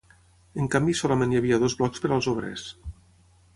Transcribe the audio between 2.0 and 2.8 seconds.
per als obrers.